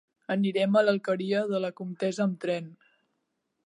Anirem 0.35 0.77
a 0.79 0.83
l'Alqueria 0.85 1.43
de 1.53 1.63
la 1.67 1.73
Comtessa 1.83 2.27
amb 2.29 2.43
tren. 2.47 2.77